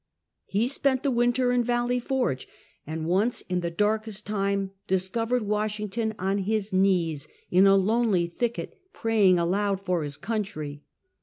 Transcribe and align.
He 0.45 0.67
spent 0.67 1.03
tlie 1.03 1.13
winter 1.13 1.51
in 1.51 1.63
Yalley 1.63 2.01
Forge, 2.01 2.47
and 2.87 3.05
once, 3.05 3.41
in 3.41 3.59
the 3.59 3.69
darkest 3.69 4.25
time, 4.25 4.71
discovered 4.87 5.43
Washington 5.43 6.15
on 6.17 6.39
his 6.39 6.73
knees 6.73 7.27
in 7.51 7.67
a 7.67 7.75
lonely 7.75 8.25
thicket, 8.25 8.79
praying 8.93 9.37
aloud 9.37 9.79
for 9.85 10.01
his 10.01 10.17
country. 10.17 10.81